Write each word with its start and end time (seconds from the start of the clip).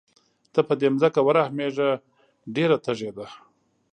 ته 0.53 0.59
په 0.67 0.73
دې 0.79 0.89
ځمکه 1.01 1.19
ورحمېږه 1.27 1.89
ډېره 2.55 2.77
تږې 2.85 3.11
ده. 3.17 3.27